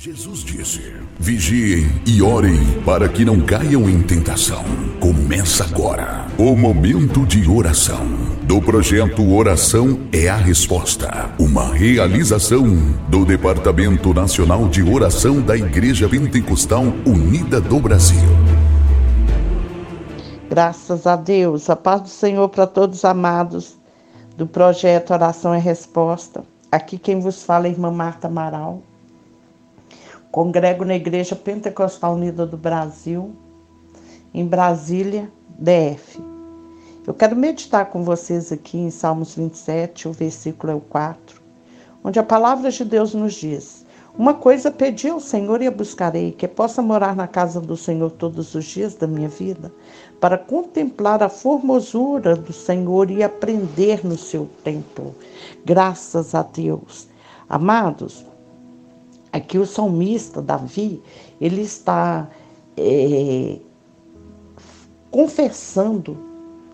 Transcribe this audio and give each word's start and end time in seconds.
Jesus 0.00 0.44
disse: 0.44 0.94
Vigiem 1.18 1.90
e 2.06 2.22
orem 2.22 2.80
para 2.82 3.08
que 3.08 3.24
não 3.24 3.40
caiam 3.40 3.90
em 3.90 4.00
tentação. 4.00 4.62
Começa 5.00 5.64
agora 5.64 6.28
o 6.38 6.54
momento 6.54 7.26
de 7.26 7.50
oração 7.50 8.06
do 8.44 8.62
projeto 8.62 9.28
Oração 9.34 9.98
é 10.12 10.28
a 10.28 10.36
Resposta, 10.36 11.34
uma 11.36 11.74
realização 11.74 12.64
do 13.08 13.24
Departamento 13.24 14.14
Nacional 14.14 14.68
de 14.68 14.84
Oração 14.84 15.40
da 15.40 15.56
Igreja 15.56 16.08
Pentecostal 16.08 16.84
Unida 17.04 17.60
do 17.60 17.80
Brasil. 17.80 18.28
Graças 20.48 21.08
a 21.08 21.16
Deus, 21.16 21.68
a 21.68 21.74
paz 21.74 22.02
do 22.02 22.08
Senhor 22.08 22.48
para 22.50 22.68
todos 22.68 23.04
amados 23.04 23.76
do 24.36 24.46
projeto 24.46 25.10
Oração 25.10 25.52
é 25.52 25.58
Resposta. 25.58 26.44
Aqui 26.70 26.98
quem 26.98 27.18
vos 27.18 27.42
fala 27.42 27.66
é 27.66 27.70
a 27.70 27.72
irmã 27.72 27.90
Marta 27.90 28.28
Amaral 28.28 28.84
Congrego 30.30 30.84
na 30.84 30.94
Igreja 30.94 31.34
Pentecostal 31.34 32.14
Unida 32.14 32.44
do 32.44 32.56
Brasil, 32.56 33.34
em 34.34 34.46
Brasília, 34.46 35.32
DF. 35.58 36.22
Eu 37.06 37.14
quero 37.14 37.34
meditar 37.34 37.86
com 37.86 38.04
vocês 38.04 38.52
aqui 38.52 38.76
em 38.76 38.90
Salmos 38.90 39.34
27, 39.34 40.06
o 40.06 40.12
versículo 40.12 40.72
é 40.72 40.76
o 40.76 40.80
4, 40.80 41.40
onde 42.04 42.18
a 42.18 42.22
palavra 42.22 42.70
de 42.70 42.84
Deus 42.84 43.14
nos 43.14 43.32
diz: 43.34 43.86
Uma 44.18 44.34
coisa 44.34 44.70
pedi 44.70 45.08
ao 45.08 45.18
Senhor 45.18 45.62
e 45.62 45.66
a 45.66 45.70
buscarei, 45.70 46.32
que 46.32 46.46
possa 46.46 46.82
morar 46.82 47.16
na 47.16 47.26
casa 47.26 47.58
do 47.58 47.76
Senhor 47.76 48.10
todos 48.10 48.54
os 48.54 48.66
dias 48.66 48.94
da 48.94 49.06
minha 49.06 49.30
vida, 49.30 49.72
para 50.20 50.36
contemplar 50.36 51.22
a 51.22 51.30
formosura 51.30 52.36
do 52.36 52.52
Senhor 52.52 53.10
e 53.10 53.22
aprender 53.22 54.06
no 54.06 54.18
seu 54.18 54.46
templo. 54.62 55.14
Graças 55.64 56.34
a 56.34 56.42
Deus. 56.42 57.08
Amados, 57.48 58.27
Aqui 59.32 59.58
o 59.58 59.66
salmista 59.66 60.40
Davi, 60.40 61.02
ele 61.40 61.62
está 61.62 62.30
é, 62.76 63.58
confessando 65.10 66.16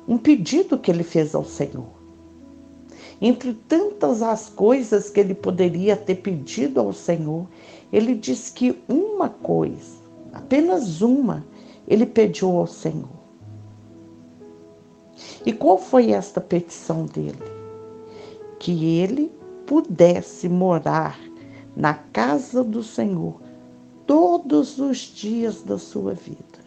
um 0.06 0.18
pedido 0.18 0.78
que 0.78 0.90
ele 0.90 1.02
fez 1.02 1.34
ao 1.34 1.44
Senhor. 1.44 1.94
Entre 3.20 3.54
tantas 3.54 4.22
as 4.22 4.48
coisas 4.48 5.08
que 5.08 5.20
ele 5.20 5.34
poderia 5.34 5.96
ter 5.96 6.16
pedido 6.16 6.80
ao 6.80 6.92
Senhor, 6.92 7.46
ele 7.92 8.14
diz 8.14 8.50
que 8.50 8.78
uma 8.88 9.28
coisa, 9.28 9.96
apenas 10.32 11.00
uma, 11.00 11.44
ele 11.88 12.06
pediu 12.06 12.50
ao 12.50 12.66
Senhor. 12.66 13.24
E 15.46 15.52
qual 15.52 15.78
foi 15.78 16.10
esta 16.10 16.40
petição 16.40 17.06
dele? 17.06 17.38
Que 18.58 18.98
ele 18.98 19.30
pudesse 19.66 20.48
morar 20.48 21.18
na 21.76 21.94
casa 21.94 22.62
do 22.62 22.82
Senhor 22.82 23.40
todos 24.06 24.78
os 24.78 24.98
dias 24.98 25.62
da 25.62 25.78
sua 25.78 26.14
vida. 26.14 26.64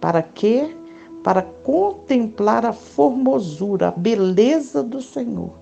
Para 0.00 0.22
quê? 0.22 0.76
Para 1.22 1.42
contemplar 1.42 2.64
a 2.64 2.72
formosura, 2.72 3.88
a 3.88 3.90
beleza 3.90 4.82
do 4.82 5.02
Senhor 5.02 5.52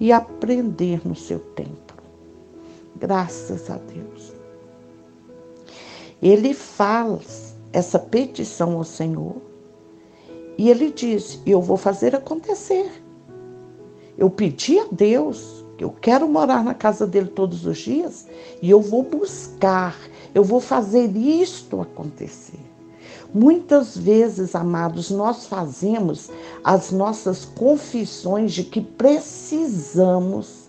e 0.00 0.10
aprender 0.10 1.06
no 1.06 1.14
seu 1.14 1.38
templo. 1.38 1.96
Graças 2.96 3.70
a 3.70 3.76
Deus. 3.76 4.32
Ele 6.20 6.54
faz 6.54 7.54
essa 7.72 7.98
petição 7.98 8.76
ao 8.76 8.84
Senhor 8.84 9.36
e 10.56 10.70
ele 10.70 10.90
diz: 10.90 11.40
Eu 11.44 11.60
vou 11.60 11.76
fazer 11.76 12.14
acontecer. 12.14 12.90
Eu 14.16 14.30
pedi 14.30 14.78
a 14.78 14.86
Deus 14.90 15.61
eu 15.78 15.90
quero 15.90 16.28
morar 16.28 16.62
na 16.62 16.74
casa 16.74 17.06
dele 17.06 17.28
todos 17.28 17.66
os 17.66 17.78
dias 17.78 18.26
e 18.60 18.70
eu 18.70 18.80
vou 18.80 19.02
buscar, 19.02 19.96
eu 20.34 20.44
vou 20.44 20.60
fazer 20.60 21.16
isto 21.16 21.80
acontecer. 21.80 22.60
Muitas 23.34 23.96
vezes, 23.96 24.54
amados, 24.54 25.10
nós 25.10 25.46
fazemos 25.46 26.30
as 26.62 26.90
nossas 26.90 27.46
confissões 27.46 28.52
de 28.52 28.62
que 28.62 28.80
precisamos 28.80 30.68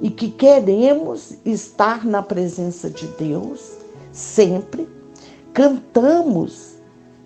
e 0.00 0.08
que 0.08 0.30
queremos 0.30 1.34
estar 1.44 2.06
na 2.06 2.22
presença 2.22 2.88
de 2.88 3.06
Deus 3.18 3.72
sempre. 4.12 4.88
Cantamos 5.52 6.74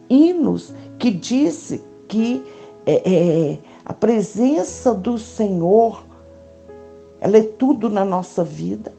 hinos 0.09 0.73
que 0.99 1.11
disse 1.11 1.83
que 2.09 2.43
é, 2.87 2.95
é, 3.05 3.59
a 3.85 3.93
presença 3.93 4.95
do 4.95 5.19
Senhor 5.19 6.03
ela 7.23 7.39
é 7.39 7.43
tudo 7.43 7.89
na 7.89 8.05
nossa 8.05 8.43
vida. 8.43 8.93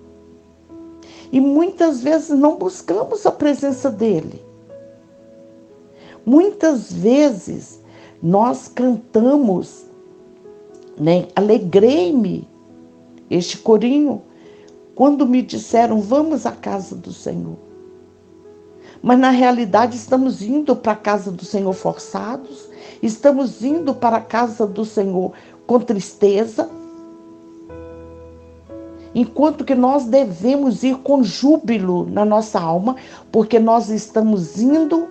E 1.30 1.42
muitas 1.42 2.02
vezes 2.02 2.30
não 2.30 2.56
buscamos 2.56 3.26
a 3.26 3.32
presença 3.32 3.92
dele. 3.92 4.42
Muitas 6.26 6.94
vezes 6.94 7.82
nós 8.22 8.70
cantamos, 8.70 9.86
né? 10.98 11.28
Alegrei-me, 11.36 12.48
este 13.30 13.58
corinho, 13.58 14.22
quando 14.96 15.28
me 15.28 15.42
disseram 15.42 16.00
vamos 16.00 16.46
à 16.46 16.52
casa 16.54 16.96
do 16.96 17.12
Senhor. 17.12 17.58
Mas 19.02 19.20
na 19.20 19.32
realidade 19.32 19.98
estamos 19.98 20.42
indo 20.42 20.78
para 20.78 20.94
a 20.94 20.96
casa 20.96 21.30
do 21.30 21.44
Senhor 21.44 21.74
forçados, 21.74 22.70
estamos 23.02 23.62
indo 23.62 23.94
para 23.94 24.16
a 24.16 24.22
casa 24.22 24.66
do 24.66 24.86
Senhor 24.86 25.34
com 25.68 25.78
tristeza, 25.82 26.70
enquanto 29.14 29.64
que 29.64 29.76
nós 29.76 30.06
devemos 30.06 30.84
ir 30.84 30.98
com 30.98 31.24
júbilo 31.24 32.06
na 32.10 32.26
nossa 32.26 32.60
alma, 32.60 32.96
porque 33.32 33.60
nós 33.60 33.90
estamos 33.90 34.60
indo 34.60 35.08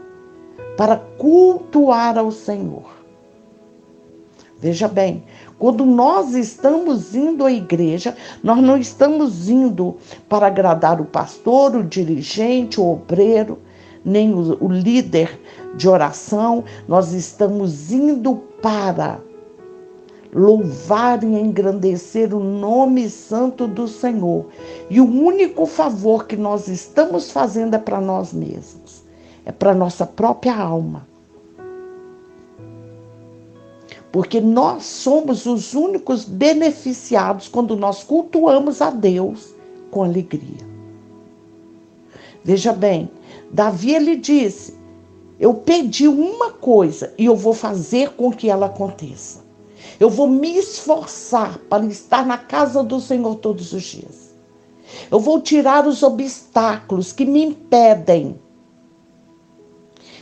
para 0.76 0.96
cultuar 0.96 2.18
ao 2.18 2.30
Senhor. 2.30 3.02
Veja 4.58 4.86
bem, 4.86 5.24
quando 5.58 5.84
nós 5.84 6.34
estamos 6.34 7.14
indo 7.14 7.44
à 7.44 7.52
igreja, 7.52 8.16
nós 8.42 8.58
não 8.58 8.76
estamos 8.76 9.48
indo 9.48 9.96
para 10.28 10.46
agradar 10.46 11.00
o 11.00 11.04
pastor, 11.04 11.74
o 11.74 11.84
dirigente, 11.84 12.80
o 12.80 12.92
obreiro, 12.92 13.58
nem 14.04 14.32
o, 14.32 14.64
o 14.64 14.68
líder 14.68 15.40
de 15.76 15.88
oração, 15.88 16.64
nós 16.86 17.12
estamos 17.12 17.90
indo 17.90 18.36
para 18.62 19.20
louvar 20.34 21.22
e 21.22 21.26
engrandecer 21.26 22.34
o 22.34 22.40
nome 22.40 23.08
santo 23.10 23.68
do 23.68 23.86
Senhor. 23.86 24.46
E 24.88 25.00
o 25.00 25.04
único 25.04 25.66
favor 25.66 26.26
que 26.26 26.36
nós 26.36 26.68
estamos 26.68 27.30
fazendo 27.30 27.74
é 27.74 27.78
para 27.78 28.00
nós 28.00 28.32
mesmos, 28.32 29.02
é 29.44 29.52
para 29.52 29.74
nossa 29.74 30.06
própria 30.06 30.56
alma. 30.56 31.06
Porque 34.10 34.40
nós 34.40 34.84
somos 34.84 35.46
os 35.46 35.74
únicos 35.74 36.24
beneficiados 36.24 37.48
quando 37.48 37.76
nós 37.76 38.02
cultuamos 38.02 38.80
a 38.82 38.90
Deus 38.90 39.54
com 39.90 40.02
alegria. 40.02 40.72
Veja 42.44 42.72
bem, 42.72 43.10
Davi 43.50 43.94
ele 43.94 44.16
disse: 44.16 44.74
Eu 45.40 45.54
pedi 45.54 46.08
uma 46.08 46.50
coisa 46.50 47.12
e 47.16 47.24
eu 47.24 47.36
vou 47.36 47.54
fazer 47.54 48.10
com 48.10 48.30
que 48.30 48.50
ela 48.50 48.66
aconteça. 48.66 49.51
Eu 49.98 50.10
vou 50.10 50.26
me 50.26 50.56
esforçar 50.56 51.58
para 51.68 51.84
estar 51.86 52.26
na 52.26 52.38
casa 52.38 52.82
do 52.82 53.00
Senhor 53.00 53.36
todos 53.36 53.72
os 53.72 53.82
dias. 53.82 54.34
Eu 55.10 55.20
vou 55.20 55.40
tirar 55.40 55.86
os 55.86 56.02
obstáculos 56.02 57.12
que 57.12 57.24
me 57.24 57.44
impedem 57.44 58.38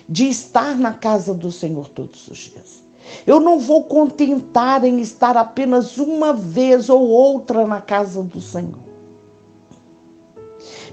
de 0.08 0.28
estar 0.28 0.76
na 0.76 0.92
casa 0.92 1.32
do 1.32 1.52
Senhor 1.52 1.88
todos 1.88 2.28
os 2.28 2.38
dias. 2.38 2.82
Eu 3.26 3.40
não 3.40 3.58
vou 3.58 3.84
contentar 3.84 4.84
em 4.84 5.00
estar 5.00 5.36
apenas 5.36 5.98
uma 5.98 6.32
vez 6.32 6.88
ou 6.88 7.08
outra 7.08 7.66
na 7.66 7.80
casa 7.80 8.22
do 8.22 8.40
Senhor. 8.40 8.90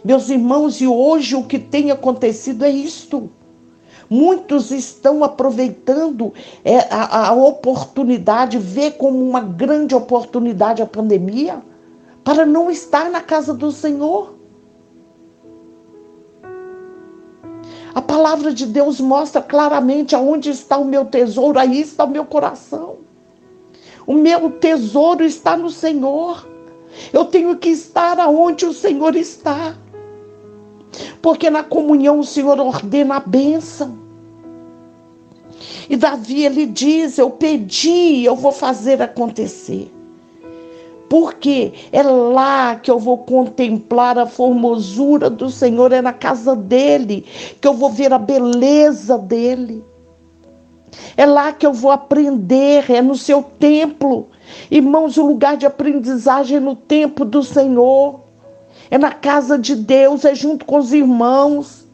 Meus 0.04 0.30
irmãos, 0.30 0.80
e 0.80 0.88
hoje 0.88 1.36
o 1.36 1.44
que 1.44 1.60
tem 1.60 1.92
acontecido 1.92 2.64
é 2.64 2.70
isto. 2.70 3.30
Muitos 4.10 4.72
estão 4.72 5.24
aproveitando 5.24 6.34
é, 6.64 6.80
a, 6.94 7.28
a 7.28 7.34
oportunidade, 7.34 8.58
vê 8.58 8.90
como 8.90 9.18
uma 9.18 9.42
grande 9.42 9.94
oportunidade 9.94 10.82
a 10.82 10.86
pandemia, 10.86 11.62
para 12.24 12.46
não 12.46 12.72
estar 12.72 13.10
na 13.10 13.22
casa 13.22 13.54
do 13.54 13.72
Senhor. 13.72 14.36
A 17.94 18.02
palavra 18.02 18.54
de 18.54 18.66
Deus 18.66 19.02
mostra 19.02 19.42
claramente 19.42 20.16
aonde 20.16 20.50
está 20.50 20.78
o 20.78 20.86
meu 20.86 21.06
tesouro, 21.06 21.58
aí 21.58 21.82
está 21.82 22.04
o 22.04 22.10
meu 22.10 22.26
coração. 22.26 22.98
O 24.06 24.14
meu 24.14 24.52
tesouro 24.52 25.24
está 25.24 25.58
no 25.58 25.70
Senhor. 25.70 26.48
Eu 27.12 27.26
tenho 27.26 27.58
que 27.58 27.70
estar 27.70 28.20
aonde 28.20 28.66
o 28.66 28.74
Senhor 28.74 29.16
está. 29.16 29.76
Porque 31.28 31.50
na 31.50 31.62
comunhão 31.62 32.20
o 32.20 32.24
Senhor 32.24 32.58
ordena 32.58 33.18
a 33.18 33.20
bênção. 33.20 33.98
E 35.90 35.98
Davi 35.98 36.46
ele 36.46 36.66
diz: 36.66 37.18
Eu 37.18 37.30
pedi, 37.30 38.24
eu 38.24 38.34
vou 38.34 38.54
fazer 38.54 39.02
acontecer. 39.02 39.94
Porque 41.10 41.74
é 41.92 42.02
lá 42.02 42.78
que 42.78 42.90
eu 42.90 42.98
vou 42.98 43.18
contemplar 43.18 44.18
a 44.18 44.26
formosura 44.26 45.30
do 45.30 45.50
Senhor, 45.50 45.92
é 45.92 46.02
na 46.02 46.14
casa 46.14 46.56
dele 46.56 47.26
que 47.60 47.68
eu 47.68 47.74
vou 47.74 47.90
ver 47.90 48.14
a 48.14 48.18
beleza 48.18 49.18
dele. 49.18 49.84
É 51.18 51.26
lá 51.26 51.52
que 51.52 51.68
eu 51.68 51.74
vou 51.74 51.92
aprender, 51.92 52.90
é 52.90 53.02
no 53.02 53.18
seu 53.18 53.44
templo. 53.44 54.30
Irmãos, 54.72 55.18
o 55.18 55.28
lugar 55.28 55.58
de 55.58 55.66
aprendizagem 55.66 56.56
é 56.56 56.62
no 56.62 56.74
templo 56.74 57.26
do 57.26 57.44
Senhor. 57.44 58.27
É 58.90 58.98
na 58.98 59.12
casa 59.12 59.58
de 59.58 59.76
Deus, 59.76 60.26
é 60.26 60.34
junto 60.34 60.66
com 60.66 60.78
os 60.78 60.94
irmãos, 60.94 61.88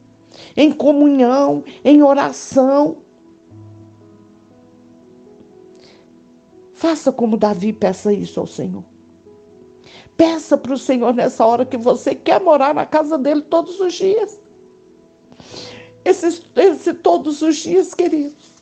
em 0.56 0.72
comunhão, 0.72 1.64
em 1.84 2.02
oração. 2.02 2.98
Faça 6.72 7.12
como 7.12 7.36
Davi 7.36 7.72
peça 7.72 8.12
isso 8.12 8.40
ao 8.40 8.46
Senhor. 8.46 8.84
Peça 10.16 10.56
para 10.56 10.72
o 10.72 10.78
Senhor 10.78 11.12
nessa 11.12 11.44
hora 11.44 11.66
que 11.66 11.76
você 11.76 12.14
quer 12.14 12.40
morar 12.40 12.74
na 12.74 12.86
casa 12.86 13.18
dele 13.18 13.42
todos 13.42 13.80
os 13.80 13.94
dias. 13.94 14.40
Esse, 16.04 16.42
esse 16.54 16.94
todos 16.94 17.42
os 17.42 17.56
dias, 17.56 17.94
queridos 17.94 18.54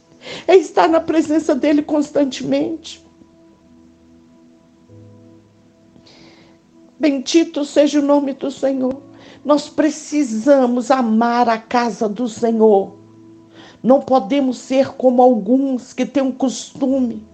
é 0.46 0.56
estar 0.56 0.88
na 0.88 1.00
presença 1.00 1.54
dele 1.54 1.82
constantemente. 1.82 3.04
Bendito 7.02 7.64
seja 7.64 7.98
o 7.98 8.04
nome 8.04 8.32
do 8.32 8.48
Senhor. 8.48 9.02
Nós 9.44 9.68
precisamos 9.68 10.88
amar 10.88 11.48
a 11.48 11.58
casa 11.58 12.08
do 12.08 12.28
Senhor. 12.28 12.94
Não 13.82 14.00
podemos 14.00 14.58
ser 14.58 14.90
como 14.90 15.20
alguns 15.20 15.92
que 15.92 16.06
têm 16.06 16.22
o 16.22 16.32
costume 16.32 17.26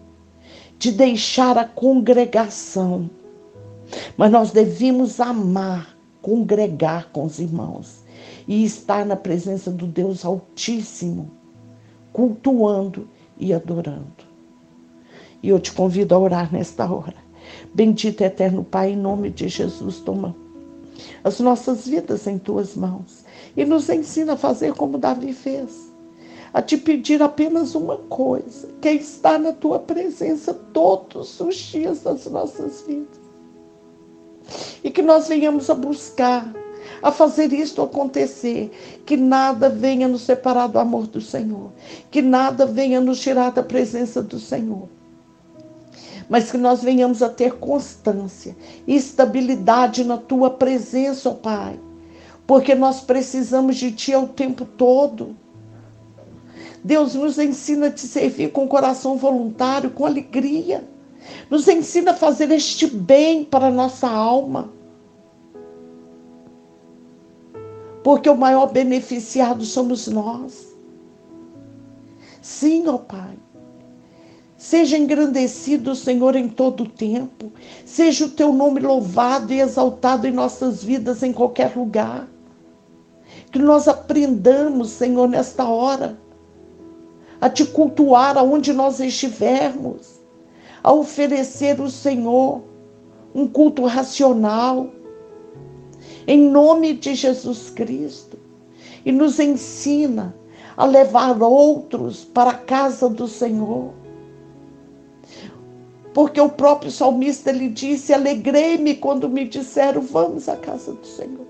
de 0.79 0.91
deixar 0.91 1.59
a 1.59 1.67
congregação. 1.67 3.11
Mas 4.17 4.32
nós 4.32 4.53
devemos 4.53 5.20
amar, 5.20 5.94
congregar 6.23 7.11
com 7.12 7.26
os 7.26 7.38
irmãos 7.38 8.03
e 8.47 8.64
estar 8.64 9.05
na 9.05 9.17
presença 9.17 9.71
do 9.71 9.87
Deus 9.87 10.25
Altíssimo 10.25 11.31
cultuando 12.11 13.06
e 13.37 13.53
adorando. 13.53 14.25
E 15.43 15.50
eu 15.50 15.61
te 15.61 15.73
convido 15.73 16.14
a 16.14 16.19
orar 16.19 16.50
nesta 16.50 16.91
hora. 16.91 17.28
Bendito 17.75 18.23
eterno 18.23 18.65
Pai, 18.65 18.93
em 18.93 18.97
nome 18.97 19.31
de 19.31 19.49
Jesus, 19.49 20.00
toma 20.00 20.35
as 21.23 21.41
nossas 21.41 21.87
vidas 21.87 22.27
em 22.27 22.39
tuas 22.39 22.75
mãos 22.75 23.25
e 23.56 23.65
nos 23.65 23.89
ensina 23.89 24.35
a 24.35 24.37
fazer 24.37 24.75
como 24.75 24.99
Davi 24.99 25.33
fez. 25.33 25.89
A 26.53 26.62
te 26.62 26.77
pedir 26.77 27.23
apenas 27.23 27.75
uma 27.75 27.99
coisa, 27.99 28.69
que 28.81 28.89
é 28.89 28.95
estar 28.95 29.39
na 29.39 29.53
tua 29.53 29.79
presença 29.79 30.55
todos 30.55 31.39
os 31.41 31.55
dias 31.55 32.03
das 32.03 32.27
nossas 32.27 32.83
vidas. 32.87 33.21
E 34.83 34.91
que 34.91 35.03
nós 35.03 35.29
venhamos 35.29 35.69
a 35.69 35.75
buscar 35.75 36.50
a 37.03 37.12
fazer 37.12 37.53
isto 37.53 37.83
acontecer. 37.83 38.71
Que 39.05 39.17
nada 39.17 39.69
venha 39.69 40.09
nos 40.09 40.23
separar 40.23 40.69
do 40.69 40.79
amor 40.79 41.06
do 41.06 41.21
Senhor. 41.21 41.71
Que 42.11 42.23
nada 42.23 42.65
venha 42.65 43.00
nos 43.00 43.21
tirar 43.21 43.50
da 43.53 43.62
presença 43.62 44.23
do 44.23 44.39
Senhor. 44.39 44.89
Mas 46.29 46.51
que 46.51 46.59
nós 46.59 46.83
venhamos 46.83 47.23
a 47.23 47.29
ter 47.29 47.55
constância 47.55 48.57
e 48.87 48.95
estabilidade 48.95 50.05
na 50.05 50.19
tua 50.19 50.51
presença, 50.51 51.31
ó 51.31 51.35
Pai. 51.35 51.79
Porque 52.47 52.75
nós 52.75 53.01
precisamos 53.01 53.77
de 53.77 53.93
Ti 53.93 54.15
o 54.15 54.29
tempo 54.29 54.65
todo. 54.65 55.37
Deus 56.85 57.15
nos 57.15 57.39
ensina 57.39 57.87
a 57.87 57.91
te 57.91 58.03
servir 58.03 58.53
com 58.53 58.69
coração 58.69 59.17
voluntário, 59.17 59.91
com 59.91 60.07
alegria. 60.07 60.85
Nos 61.51 61.67
ensina 61.67 62.13
a 62.13 62.15
fazer 62.15 62.51
este 62.51 62.87
bem 62.87 63.45
para 63.45 63.67
a 63.67 63.71
nossa 63.71 64.09
alma. 64.09 64.71
porque 68.09 68.31
o 68.31 68.35
maior 68.35 68.73
beneficiado 68.73 69.67
somos 69.67 70.09
nós. 70.09 70.75
Sim, 72.41 72.89
ó 72.89 72.97
Pai. 72.97 73.39
Seja 74.59 74.99
engrandecido, 74.99 75.95
Senhor, 75.95 76.35
em 76.35 76.49
todo 76.49 76.83
o 76.83 76.89
tempo. 76.89 77.53
Seja 77.87 78.25
o 78.25 78.31
teu 78.31 78.53
nome 78.53 78.81
louvado 78.81 79.53
e 79.55 79.61
exaltado 79.61 80.27
em 80.27 80.33
nossas 80.33 80.83
vidas, 80.83 81.23
em 81.23 81.33
qualquer 81.33 81.77
lugar. 81.77 82.29
Que 83.53 83.59
nós 83.61 83.87
aprendamos, 83.87 84.91
Senhor, 84.91 85.29
nesta 85.29 85.65
hora, 85.65 86.19
a 87.41 87.49
te 87.49 87.65
cultuar 87.65 88.37
aonde 88.37 88.73
nós 88.73 88.99
estivermos, 88.99 90.21
a 90.83 90.93
oferecer 90.93 91.81
o 91.81 91.89
Senhor 91.89 92.65
um 93.33 93.47
culto 93.47 93.85
racional, 93.85 94.91
em 96.27 96.51
nome 96.51 96.95
de 96.95 97.15
Jesus 97.15 97.71
Cristo, 97.71 98.37
e 99.07 99.13
nos 99.13 99.39
ensina 99.39 100.35
a 100.77 100.85
levar 100.85 101.41
outros 101.41 102.25
para 102.25 102.51
a 102.51 102.59
casa 102.59 103.09
do 103.09 103.29
Senhor. 103.29 103.98
Porque 106.19 106.41
o 106.41 106.49
próprio 106.49 106.91
salmista 106.91 107.53
lhe 107.53 107.69
disse: 107.69 108.12
Alegrei-me 108.12 108.97
quando 108.97 109.29
me 109.29 109.47
disseram, 109.47 110.00
vamos 110.00 110.49
à 110.49 110.56
casa 110.56 110.93
do 110.93 111.06
Senhor. 111.06 111.47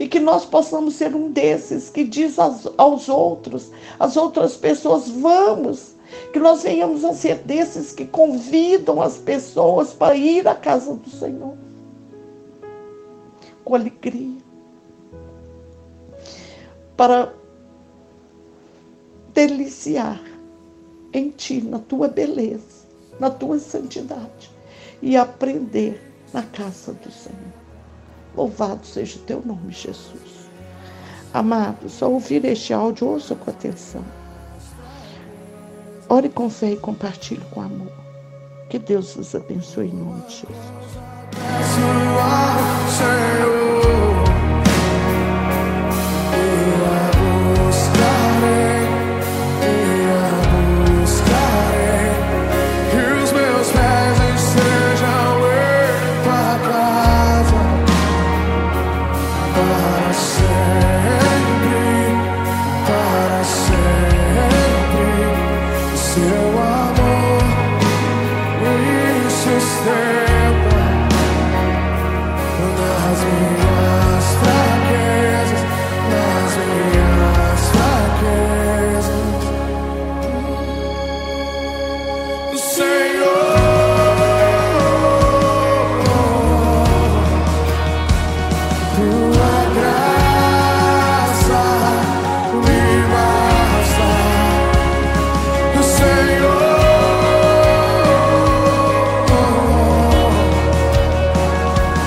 E 0.00 0.08
que 0.08 0.18
nós 0.18 0.46
possamos 0.46 0.94
ser 0.94 1.14
um 1.14 1.30
desses 1.30 1.90
que 1.90 2.02
diz 2.02 2.38
aos, 2.38 3.06
outros, 3.10 3.70
às 4.00 4.16
outras 4.16 4.56
pessoas, 4.56 5.10
vamos. 5.10 5.94
Que 6.32 6.38
nós 6.38 6.62
venhamos 6.62 7.04
a 7.04 7.12
ser 7.12 7.40
desses 7.40 7.92
que 7.92 8.06
convidam 8.06 9.02
as 9.02 9.18
pessoas 9.18 9.92
para 9.92 10.16
ir 10.16 10.48
à 10.48 10.54
casa 10.54 10.94
do 10.94 11.10
Senhor 11.10 11.52
com 13.62 13.74
alegria, 13.74 14.38
para 16.96 17.30
deliciar 19.34 20.18
em 21.12 21.28
ti, 21.28 21.60
na 21.60 21.78
tua 21.78 22.08
beleza, 22.08 22.75
na 23.18 23.30
tua 23.30 23.58
santidade 23.58 24.50
e 25.02 25.16
aprender 25.16 26.00
na 26.32 26.42
casa 26.42 26.92
do 26.92 27.10
Senhor. 27.10 27.52
Louvado 28.36 28.86
seja 28.86 29.18
o 29.18 29.22
teu 29.22 29.42
nome, 29.44 29.72
Jesus. 29.72 30.46
Amados, 31.32 32.02
ao 32.02 32.12
ouvir 32.12 32.44
este 32.44 32.72
áudio, 32.72 33.08
ouça 33.08 33.34
com 33.34 33.50
atenção. 33.50 34.04
Ore 36.08 36.28
com 36.28 36.48
fé 36.48 36.72
e 36.72 36.76
compartilhe 36.76 37.44
com 37.50 37.60
amor. 37.60 37.92
Que 38.70 38.78
Deus 38.78 39.16
os 39.16 39.34
abençoe 39.34 39.88
em 39.88 39.94
nome 39.94 40.20
de 40.22 40.34
Jesus. 40.34 40.76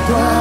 cry 0.10 0.39